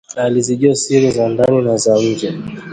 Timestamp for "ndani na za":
1.29-1.99